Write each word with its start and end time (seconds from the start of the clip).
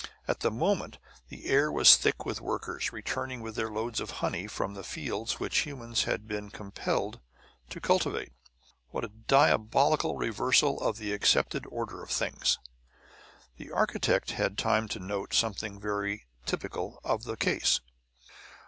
At 0.27 0.39
the 0.39 0.49
moment 0.49 0.97
the 1.29 1.45
air 1.45 1.71
was 1.71 1.95
thick 1.95 2.25
with 2.25 2.41
workers, 2.41 2.91
returning 2.91 3.39
with 3.39 3.53
their 3.53 3.69
loads 3.69 3.99
of 3.99 4.09
honey 4.25 4.47
from 4.47 4.73
the 4.73 4.83
fields 4.83 5.39
which 5.39 5.59
the 5.61 5.69
humans 5.69 6.05
had 6.05 6.27
been 6.27 6.49
compelled 6.49 7.19
to 7.69 7.79
cultivate. 7.79 8.33
What 8.89 9.05
a 9.05 9.09
diabolical 9.09 10.17
reversal 10.17 10.79
of 10.79 10.97
the 10.97 11.13
accepted 11.13 11.65
order 11.69 12.01
of 12.01 12.09
things! 12.09 12.57
The 13.57 13.69
architect 13.71 14.31
had 14.31 14.57
time 14.57 14.87
to 14.87 14.97
note 14.97 15.35
something 15.35 15.79
very 15.79 16.25
typical 16.47 16.99
of 17.03 17.25
the 17.25 17.37
case. 17.37 17.79